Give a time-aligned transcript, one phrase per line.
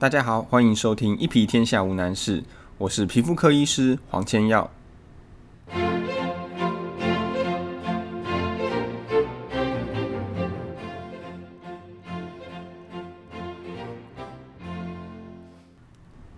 [0.00, 2.40] 大家好，欢迎收听《一皮天下无难事》，
[2.78, 4.70] 我是皮肤科医师黄千耀。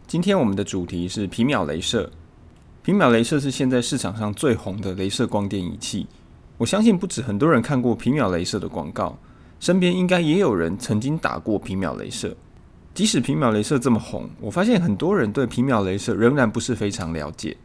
[0.06, 2.10] 今天我们的主题是皮秒镭射。
[2.82, 6.06] 皮秒镭射是现在市场上最红的镭射光电仪器。
[6.56, 9.18] 我相信不止很多人看过皮秒镭射的广告，
[9.58, 12.34] 身边应该也有人曾经打过皮秒镭射。
[12.92, 17.56] 即使皮秒镭射这么红，我发现很多人对皮秒镭射仍然不是非常了解。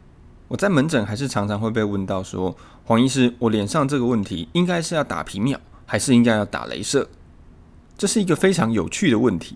[0.48, 2.56] 我在门诊还是常常会被问到说
[2.86, 7.10] ：“黄医师，我脸上这个问题应该是要打皮秒，还是应该要打镭射？”
[7.98, 9.56] 这是一个非常有趣的问题。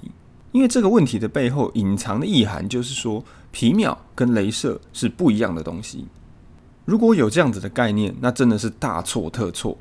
[0.52, 6.08] 因为这个问题的背后隐藏的意涵，就是说皮秒跟镭射是不一样的东西。
[6.86, 9.77] 如果有这样子的概念，那真的是大错特错。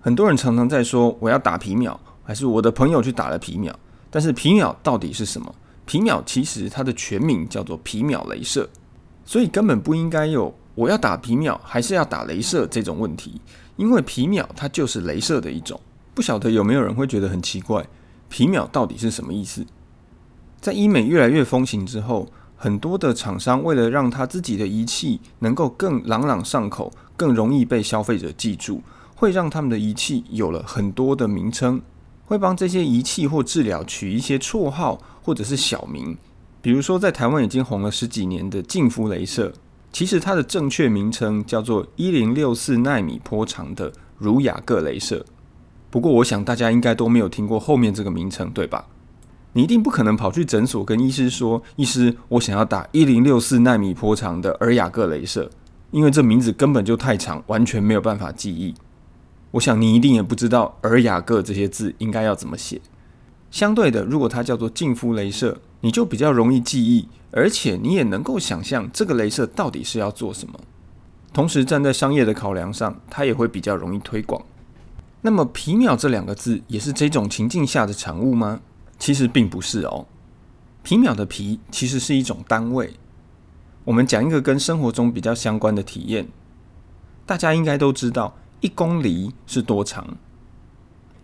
[0.00, 3.76] 很多人常常在说我要打皮秒，还是我的朋友去打了皮秒。
[4.12, 5.52] 但是皮秒到底是什么？
[5.86, 8.68] 皮秒其实它的全名叫做皮秒镭射，
[9.24, 13.40] 所以根本不应该有我要打皮秒还是要打镭射这种问题。
[13.76, 15.80] 因为皮秒它就是镭射的一种。
[16.14, 17.88] 不晓得有没有人会觉得很奇怪，
[18.28, 19.64] 皮秒到底是什么意思？
[20.60, 28.82] 在医美越来越风行之后，很多的厂商为了让他自己的仪器能够更朗朗上口、更容易被消费者记住，
[29.16, 31.80] 会让他们的仪器有了很多的名称，
[32.24, 36.16] 会帮这些仪器或治疗取一些绰号或者是小名。
[36.60, 39.52] 比如说，在台湾已经红了十几年的净肤镭射，
[39.92, 45.26] 其实它的正确名称叫做一零六四纳米波长的儒雅各镭射。
[45.90, 48.86] 不过，我想大家应该都没有听过后面这个名称，对吧？
[49.54, 55.50] 你一定不可能跑去诊所跟医师说：“医师，我想要打一零六四纳米波长的尔雅各镭射，
[55.90, 58.74] 因为这名字根本就太长，完全没有办法记忆。”
[59.52, 62.80] 我想你一定也不知道尔雅各这些字应该要怎么写。
[63.50, 70.58] 相对的，如果它叫做净肤镭射，你就比较容易记忆，而且你也能够想象这个镭射到底是要做什么。
[71.34, 74.42] 同时，站在商业的考量上，它也会比较容易推广。
[75.20, 78.60] 那么，皮秒这两个字也是这种情境下的产物吗？
[78.98, 80.06] 其实并不是哦，
[80.82, 82.94] 皮秒的皮其实是一种单位。
[83.84, 86.28] 我们讲一个跟生活中比较相关的体验，
[87.26, 90.16] 大家应该都知道，一公里是多长？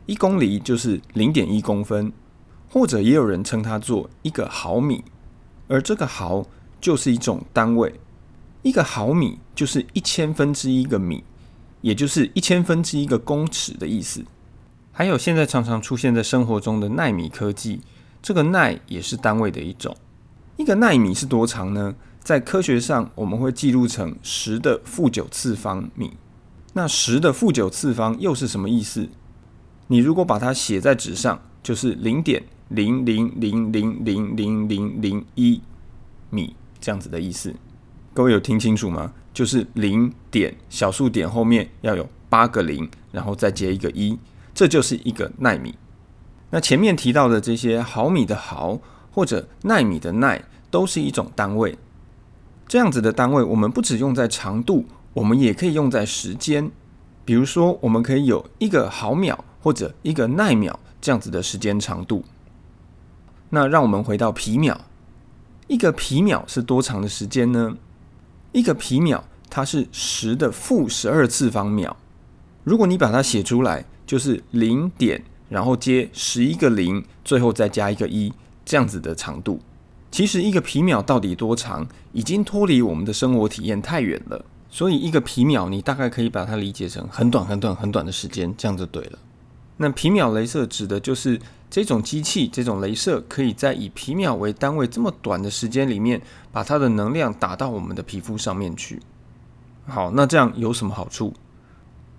[0.06, 2.12] 一公里就是零点一公分，
[2.68, 5.04] 或者也有人称它做一个毫米。
[5.68, 6.44] 而这个毫
[6.80, 8.00] 就是一种单位，
[8.62, 11.22] 一个毫米就是一千分之一个米，
[11.80, 14.24] 也就是一千分之一个公尺的意思。
[14.90, 17.82] 还有现在常常出现在生活中的纳米科技，
[18.20, 19.96] 这个纳也是单位的一种。
[20.56, 21.94] 一个纳米是多长呢？
[22.20, 26.14] 在科学上我们会记录成十的负九次方米。
[26.74, 29.08] 那十的负九次方又是什么意思？
[29.88, 35.60] 你如果把它写在纸上，就是零点零零零零零零零零一
[36.30, 37.54] 米这样子的意思。
[38.12, 39.12] 各位有听清楚吗？
[39.32, 44.18] 就是零点小数点后面要有八个零，然后再接一个一。
[44.52, 45.74] 这就是一个纳米。
[46.50, 48.80] 那前面提到的这些毫米的毫
[49.12, 50.38] 或者纳米的纳，
[50.70, 51.78] 都是一种单位。
[52.66, 54.84] 这样子的单位，我们不只用在长度，
[55.18, 56.70] 我们也可以用在时间。
[57.24, 62.24] 比如说，我们可以有一个毫秒或者一个纳秒这样子的时间长度。
[63.50, 64.80] 那让我们回到皮秒，
[65.66, 67.76] 一个皮秒是多长的时间呢？
[68.52, 71.96] 一个皮秒它是十的负十二次方秒。
[72.64, 73.84] 如果你把它写出来。
[74.08, 78.32] 就是零点，然后接十一个零，最后再加一个一，
[78.64, 79.60] 这样子的长度。
[80.10, 84.42] 其实一个皮秒到底多长，已经脱离我们的生活体验太远了。
[84.70, 89.18] 所以一个皮秒，你大概可以把它理解成很短、很短、很短的时间，这样就对了。
[89.78, 91.40] 那皮秒镭射指的就是
[91.70, 96.20] 这种机器，这种镭射可以在以皮秒为单位这么短的时间里面，
[96.50, 99.00] 把它的能量打到我们的皮肤上面去。
[99.86, 101.32] 好，那这样有什么好处？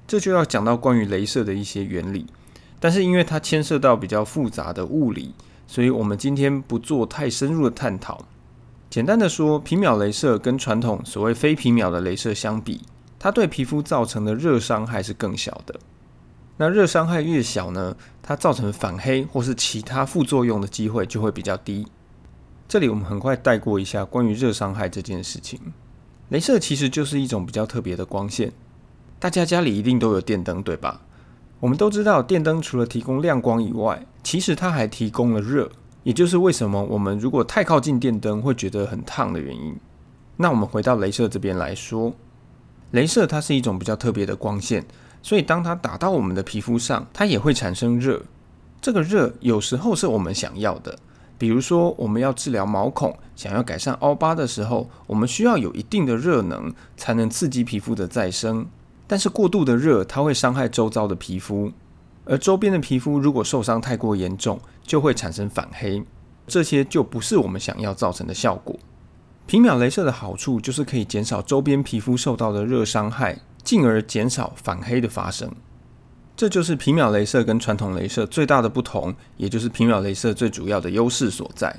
[0.07, 2.25] 这就要讲到关于镭射的一些原理，
[2.79, 5.35] 但是因为它牵涉到比较复杂的物理，
[5.67, 8.25] 所以我们今天不做太深入的探讨。
[8.89, 12.81] 简单的说，皮秒镭射跟传统所谓非皮秒的镭射相比，
[13.19, 15.79] 它对皮肤造成的热伤害是更小的。
[16.57, 21.85] 那热伤害越小呢，它造成反黑或是其他副作用的机会就会比较低。
[22.67, 25.59] 这里我们很快带过一下关于热伤害这件事情。
[26.31, 28.51] 镭射其实就是一种比较特别的光线。
[29.19, 31.01] 大家家里一定都有电灯，对吧？
[31.59, 35.71] 我们都知道，电灯除了提供亮光以外，其实它还提供了热，
[36.09, 39.77] 也就是为什么我们如果太靠近电灯会觉得很烫的原因。
[40.37, 42.11] 那我们回到镭射这边来说，
[42.91, 44.83] 镭射它是一种比较特别的光线，
[45.21, 48.23] 所以当它打到我们的皮肤上，它也会产生热。
[48.81, 50.97] 这个热有时候是我们想要的，
[51.37, 58.65] 比如说，我们要治疗毛孔、想要改善凹疤的时候，我们需要有一定的热能，才能刺激皮肤的再生。
[59.05, 61.71] 但是过度的热，它会伤害周遭的皮肤，
[62.29, 66.03] 而周边的皮肤如果受伤太过严重，就会产生反黑，
[66.45, 68.79] 这些就不是我们想要造成的效果。
[69.47, 75.51] 皮秒镭射的好处就是可以减少周边皮肤受到的热伤害，进而减少反黑的发生。
[76.37, 81.75] 这就是皮秒镭射跟传统镭射最大的不同，也就是皮秒镭射最主要的优势所在。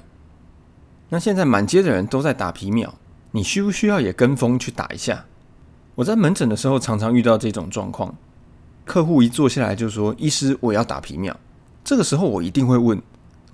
[1.11, 2.93] 那现在满街的人都在打皮秒，
[3.31, 5.27] 你需不需要也跟风去打一下？
[5.95, 8.17] 我在门诊的时候常常遇到这种状况，
[8.91, 11.39] 客户一坐下来就说：“医师，我要打皮秒。”
[11.85, 13.01] 这个时候我一定会问：“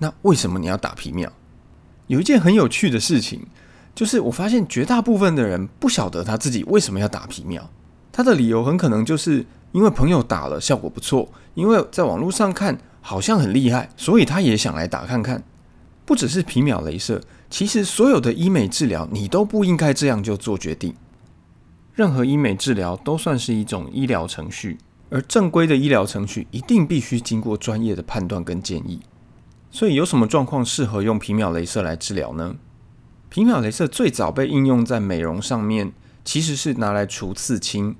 [0.01, 1.31] 那为什么你要打皮秒？”
[2.07, 3.45] 有一件很有趣的事情，
[3.93, 7.69] 就是我发现绝大部分的人不晓得他自己为什么要打皮秒，
[8.11, 9.45] 他的理由很可能就是。
[9.73, 15.43] 因为朋友打了效果不错，因为在网络上看好像很厉害，所以他也想来打看看。
[16.05, 20.95] 不只是皮秒镭射，其实所有的医美治疗你都不应该这样就做决定。
[21.93, 24.77] 任何医美治疗都算是一种医疗程序，
[25.09, 28.99] 而正规的医疗程序一定必须经过专业的判断跟建议。
[29.69, 32.55] 所以有什么状况适合用皮秒镭射来治疗呢？
[33.29, 35.91] 皮秒镭射最早被应用在美容上面，
[36.23, 37.95] 其实是拿来除刺青。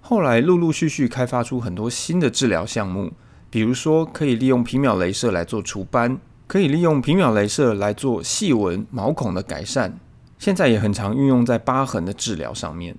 [0.00, 3.12] 后来陆陆续续开发出很多新的治疗项目，
[3.50, 9.98] 比如说可以利用皮秒镭射来做除斑，可以利用皮秒镭射来做细纹毛孔的改善，
[10.38, 12.96] 现在也很常运用在疤痕的治疗上面。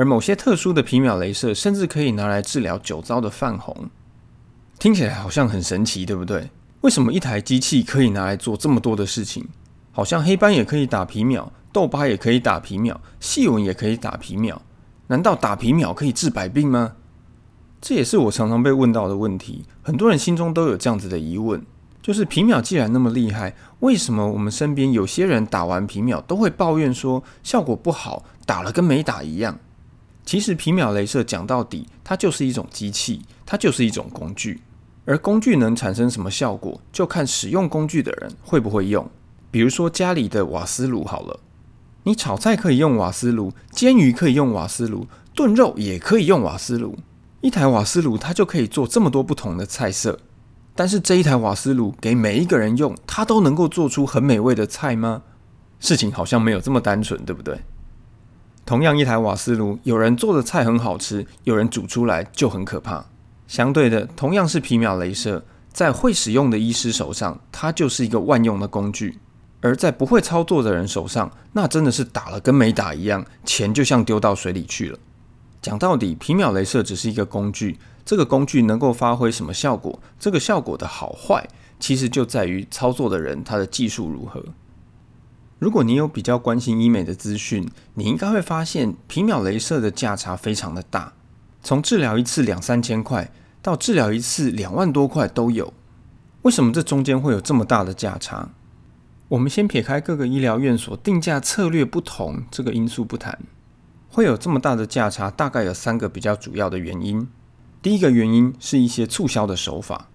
[0.00, 3.90] 而某些特殊的皮秒镭射甚至可以拿来治疗酒糟的泛红，
[4.78, 6.48] 听起来好像很神奇，对不对？
[6.80, 9.46] 为什么一台机器可以拿来做这么多的事情？
[9.92, 14.62] 好像黑斑也可以打皮秒，痘疤也可以打皮秒，细纹也可以打皮秒。
[15.08, 16.94] 难道打皮秒可以治百病吗？
[17.82, 19.66] 这也是我常常被问到的问题。
[19.82, 21.62] 很多人心中都有这样子的疑问：
[22.00, 29.58] 就是皮秒既然那么厉害，为什么我们身边有些人打完皮秒都会抱怨说效果不好，打了跟没打一样？
[30.30, 34.60] 其实皮秒镭射讲到底，它就是一种机器，它就是一种工具。
[35.04, 39.10] 而工具能产生什么效果，就看使用工具的人会不会用。
[39.50, 41.40] 比如说家里的瓦斯炉好了。
[42.04, 46.96] 你炒菜可以用瓦斯炉，煎鱼可以用瓦斯炉，炖肉也可以用瓦斯炉。
[47.40, 50.16] 一台瓦斯炉它就可以做这么多不同的菜色。
[50.76, 55.22] 但是这一台瓦斯炉给每一个人用，它都能够做出很美味的菜吗？
[55.80, 57.60] 事情好像没有这么单纯，对不对？
[58.70, 63.04] 同样一台瓦斯炉，有人做的菜很好吃，有人煮出来就很可怕。
[63.48, 69.18] 相对的，同样是皮秒镭射，在会使用的医师手上，它就是一个万用的工具。
[69.60, 74.96] 而在不会操作的人手上，那真的是打了跟没打一样，钱就像丢到水里去了。
[75.60, 79.98] 讲到底，皮秒镭射只是一个工具，这个工具能够发挥什么效果？
[80.16, 81.44] 这个效果的好坏，
[81.80, 84.40] 其实就在于操作的人他的技术如何。
[85.60, 91.12] 如果你有比较关心医美的资讯，你应该会发现皮秒镭射的价差非常的大，
[91.62, 93.30] 从治疗一次两三千块，
[93.60, 95.74] 到治疗一次两万多块都有。
[96.42, 98.48] 为什么这中间会有这么大的价差？
[99.28, 103.38] 我们先撇开各个医疗院所定价策略不同这个因素不谈，
[104.08, 107.28] 会有这么大的价差，大概有三个比较主要的原因。
[107.82, 110.08] 第一个原因是一些促销的手法，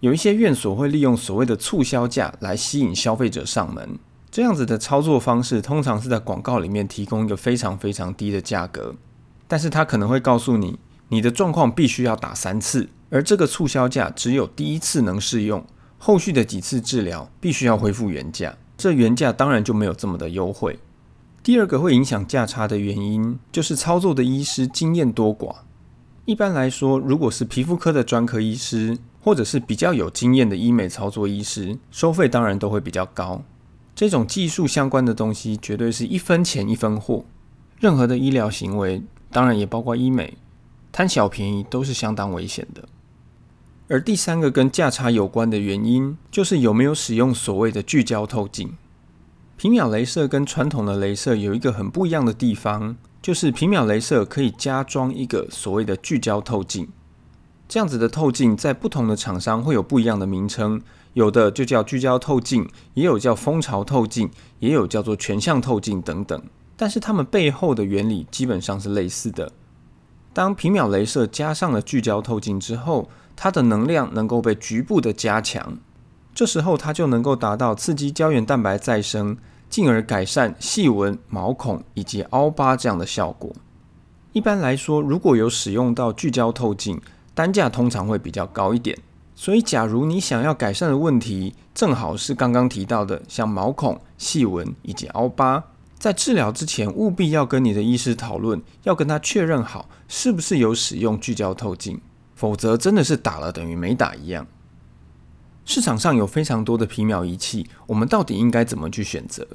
[0.00, 3.98] 有一些院所会利用所谓的促销价来吸引消费者上门。
[4.36, 8.94] 这样子的操作方式，通常是在广告里面提供一个非常非常低的价格，
[9.48, 15.64] 但是他可能会告诉你，你的状况必须要打三次，而这个促销价只有第一次能适用。
[15.96, 20.78] 后续的几次治疗必须要恢复原价，这原价当然就没有这么的优惠。
[21.42, 25.54] 第二个会影响价差的原因，就是操作的医师经验多寡。
[26.26, 33.42] 一般来说，如果是皮肤科的专科医师，或者是比较有经验的医美操作医师，收费当然都会比较高。
[33.96, 37.24] 这种技术相关的东西，绝对是一分钱一分货。
[37.80, 40.36] 任何的医疗行为，当然也包括医美，
[40.92, 42.86] 贪小便宜都是相当危险的。
[43.88, 48.74] 而第三个跟价差有关的原因，就是有没有使用所谓的聚焦透镜。
[49.56, 56.86] 皮秒镭射跟传统的镭射有一个很不一样的地方，就是皮秒镭射可以加装一个所谓的聚焦透镜。
[57.66, 60.82] 这样子的透镜在不同的厂商会有不一样的名称，
[61.16, 66.42] 有的就叫聚焦透镜，也有叫蜂巢透镜，也有叫做全向透镜等等。
[66.76, 69.50] 但是它们背后的原理基本上是类似的。
[70.34, 75.78] 当皮秒镭射加上了聚焦透镜之后，它的能量能够被局部的加强，
[76.34, 79.38] 这时候它就能够达到刺激胶原蛋白再生，
[79.70, 83.50] 进而改善细纹、毛孔以及凹疤这样的效果。
[84.34, 87.00] 一般来说，如果有使用到聚焦透镜，
[87.34, 88.98] 单价通常会比较高一点。
[89.38, 95.62] 所以，假如你想要改善的问题正好是刚刚提到的，像毛孔、细纹以及凹疤，
[95.98, 102.00] 在治疗之前务必要跟你的医师讨论，要跟他确认好是不是有使用聚焦透镜，
[102.34, 104.46] 否则真的是打了等于没打一样。
[105.66, 109.46] 市场上有非常多的皮秒仪器，我们到底应该怎么去选择？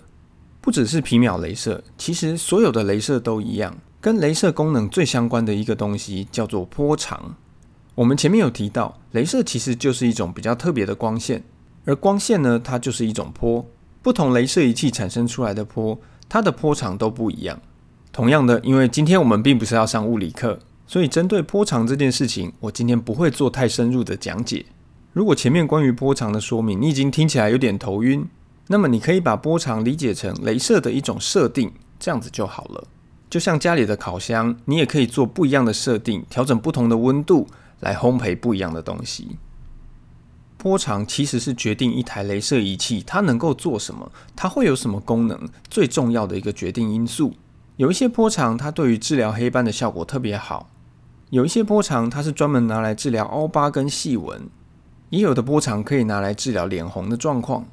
[0.62, 3.76] 不只是皮秒镭射，其实所有的镭射都一样。
[4.00, 7.36] 跟镭射功能最相关的一个东西叫做波长。
[7.96, 11.44] 我们前面有提到，镭射其实就是一种比较特别的光线，
[11.84, 13.66] 而光线呢，它就是一种波。
[14.02, 17.60] 不同镭射仪器产生出来的波，它的波长都不一样。
[18.14, 24.66] 同样的，因为今天我们并不是要上物理课，所以针对波长这件事情，我今天不会做太深入的讲解。
[25.14, 28.26] 如果前面关于波长的说明你已经听起来有点头晕，
[28.68, 32.88] 那么你可以把波长理解成镭射的一种设定，这样子就好了。
[33.30, 37.48] 就像家里的烤箱，你也可以做不一样的设定，调整不同的温度
[37.82, 39.38] 来烘焙不一样的东西。
[40.58, 47.34] 波长其实是决定一台镭射仪器它能够做什么，它会有什么功能最重要的一个决定因素。
[47.78, 50.70] 有一些波长它对于治疗黑斑的效果特别好，
[51.32, 54.50] 有一些波长它是专门拿来治疗凹疤跟细纹，
[55.10, 57.66] 也有的波长可以拿来治疗脸红的状况。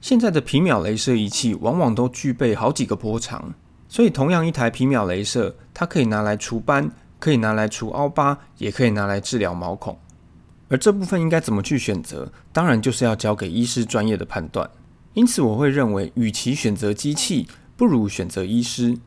[0.00, 3.54] 现在的皮秒镭射仪器往往都具备好几个波长。
[3.88, 6.90] 所以，同样一台皮秒镭射，它可以拿来除斑，
[7.22, 9.96] 可以拿来除凹疤，也可以拿来治疗毛孔。
[10.68, 12.32] 而这部分应该怎么去选择？
[12.52, 14.68] 当然就是要交给医师专业的判断。
[15.14, 18.98] 因此，我会认为，与其选择机器，不如选择医师。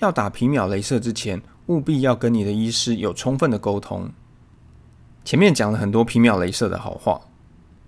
[0.00, 4.10] 要打皮秒镭射之前，务必要跟你的医师有充分的沟通。
[5.24, 7.22] 前面讲了很多皮秒镭射的好话，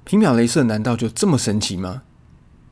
[0.05, 2.05] 皮秒镭射难道就这么神奇吗？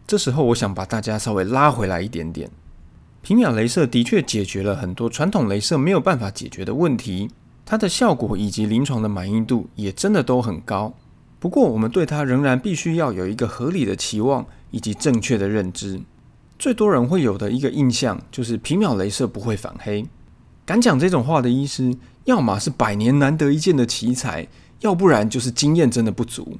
[0.06, 2.50] 这时候，我想把大家稍微拉回来一点点。
[3.24, 7.30] 皮秒镭射的确解决了很多传统镭射没有办法解决的问题，
[7.64, 10.92] 它的效果以及临床的满意度也真的都很高。
[11.38, 16.02] 不过，我们对它仍然必须要有一个合理的期望以及正确的认知。
[16.58, 20.04] 最多人会有的一个印象就是皮秒镭射不会反黑。
[20.66, 24.46] 敢讲这种话的医师，要么是百年难得一见的奇才，
[24.80, 26.58] 要不然就是经验真的不足。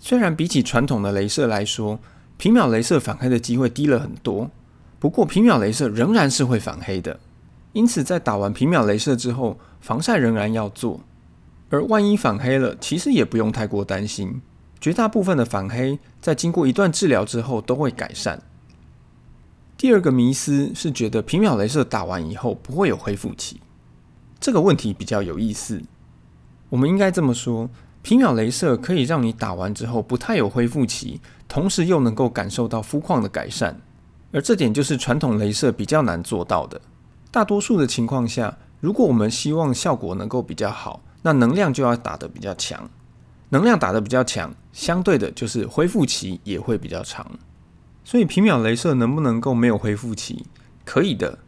[0.00, 2.00] 虽然比起传统的镭射来说，
[2.36, 4.50] 皮秒镭射反黑的机会低了很多。
[5.00, 7.18] 不过皮秒镭射仍然是会反黑的，
[7.72, 11.00] 因此在打完皮秒镭射之后，防晒仍然要做。
[11.70, 14.42] 而万一反黑了，其实也不用太过担心，
[14.78, 18.42] 绝大部分的反黑在经过一段治疗之后都会改善。
[19.78, 23.60] 第二个迷思是觉得皮秒镭射打完以后不会有恢复期，
[24.38, 25.80] 这个问题比较有意思。
[26.68, 27.70] 我们应该这么说：
[28.02, 33.80] 皮秒镭射可以让你打完之后不太有恢复期，同时又能够感受到肤况的改善。
[34.32, 36.80] 而这点就是传统镭射比较难做到的。
[37.30, 42.88] 大多数的情况下，如果我们希望效果能够比较好，那能量就要打得比较强。
[43.50, 47.26] 能量打得比较强，相对的就是恢复期也会比较长。
[48.04, 50.46] 所以皮秒镭射能不能够没有恢复期？
[50.84, 51.38] 可以的。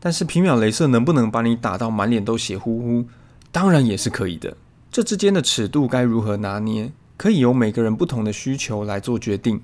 [0.00, 3.04] 但是皮秒镭射能不能把你打到满脸都血乎乎？
[3.52, 4.56] 当然也是可以的。
[4.90, 6.92] 这之间的尺度该如何拿捏？
[7.16, 9.60] 可以由每个人不同的需求来做决定。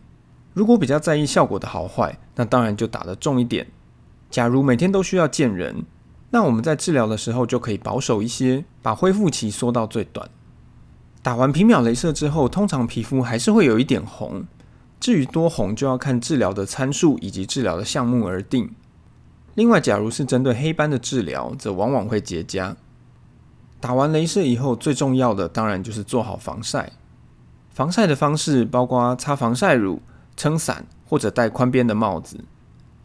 [0.58, 3.68] 如果比较在意效果的好坏，那当然就打得重一点。
[4.28, 5.84] 假如每天都需要见人，
[6.30, 10.28] 那我们在治疗的时候就可以保守一些，把恢复期缩到最短。
[11.22, 14.46] 打完皮秒镭射之后，通常皮肤还是会有一点红，
[14.98, 18.74] 至于多红就要看治疗的参数以及治疗的项目而定。
[19.54, 22.74] 另外，假如是针对黑斑的治疗，则往往会结痂。
[23.78, 26.90] 打完镭射以后，最重要的当然就是做好防晒。
[27.70, 30.02] 防晒的方式包括擦防晒乳。
[30.38, 32.44] 撑伞或者戴宽边的帽子。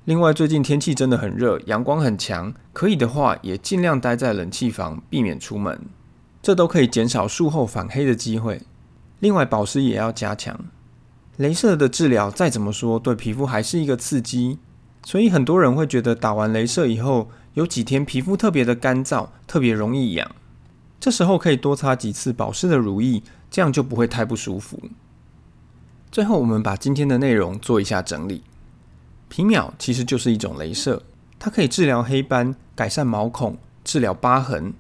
[0.06, 5.82] 另外，最近天气真的很热，阳光很强，可以的话也尽量待在冷气房，避免出门，
[6.42, 8.62] 这都可以减少术后反黑的机会。
[9.20, 10.60] 另外，保湿也要加强。
[11.40, 14.60] 镭射的治疗再怎么说，对皮肤还是一个刺激，
[15.04, 20.30] 所以很多人会觉得打完镭射以后有几天皮肤特别的干燥，特别容易痒。
[21.00, 24.80] 这时候可以多擦几次保湿的乳液，这样就不会太不舒服。
[26.14, 28.44] 最后，我们把今天的内容做一下整理。
[29.30, 31.02] 皮秒其实就是一种镭射，
[31.40, 34.76] 它可以治疗黑斑、改善毛孔、治疗疤痕。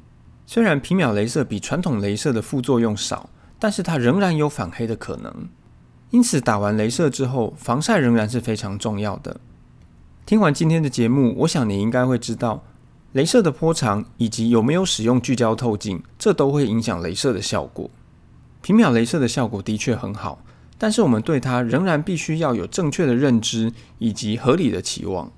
[0.45, 5.49] 虽然皮秒镭射比传统镭射的副作用少，但是它仍然有反黑的可能。
[6.11, 9.41] 因此，打完镭射之后，防晒仍然是非常重要的。
[10.27, 12.63] 听完今天的节目，我想你应该会知道，
[13.15, 17.89] 镭射的波长以及有没有使用聚焦透镜，这都会影响镭射的效果。
[18.61, 20.37] 皮秒镭射的效果的确很好。
[20.83, 25.31] 但是我们对它仍然必须要有正确的认知以及合理的期望。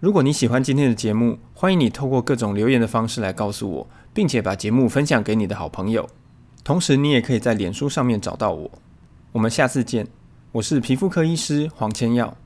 [0.00, 6.08] 如果你喜欢今天的节目，欢迎你透过各种留言的方式来告诉我，并且把节目分享给你的好朋友。
[6.64, 8.68] 同时，你也可以在脸书上面找到我。
[9.30, 10.08] 我们下次见，
[10.50, 12.36] 我是皮肤科医师黄千耀。